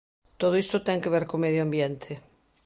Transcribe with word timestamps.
Todo 0.41 0.59
iso 0.63 0.83
ten 0.87 1.01
que 1.01 1.13
ver 1.15 1.25
co 1.29 1.41
medio 1.43 1.61
ambiente. 1.67 2.11